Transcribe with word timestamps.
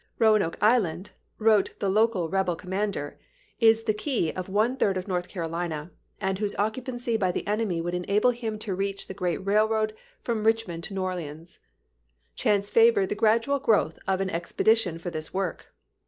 "Roanoke 0.27 0.57
Island," 0.63 1.11
wrote 1.37 1.75
the 1.77 1.87
local 1.87 2.27
rebel 2.27 2.55
commander," 2.55 3.19
is 3.69 3.83
the 3.83 3.93
key 3.93 4.31
of 4.33 4.49
one 4.49 4.75
third 4.75 4.95
clw")^, 4.95 4.99
of 4.99 5.07
North 5.07 5.27
Carolina, 5.27 5.91
and 6.19 6.39
whose 6.39 6.55
occupancy 6.55 7.17
by 7.17 7.31
the 7.31 7.41
mi!' 7.43 7.45
w/r. 7.45 7.53
enemy 7.53 7.81
would 7.81 7.93
enable 7.93 8.31
him 8.31 8.57
to 8.57 8.73
reach 8.73 9.05
the 9.05 9.13
great 9.13 9.45
railroad 9.45 9.89
p. 9.89 9.95
682.' 9.97 10.23
from 10.25 10.43
Richmond 10.43 10.83
to 10.85 10.93
New 10.95 11.03
Orleans," 11.03 11.59
Chance 12.33 12.71
favored 12.71 13.09
the 13.09 13.15
gi 13.15 13.21
adual 13.21 13.61
growth 13.61 13.99
of 14.07 14.21
an 14.21 14.29
expe 14.29 14.65
dition 14.65 14.99
for 14.99 15.11
this 15.11 15.31
work. 15.35 15.67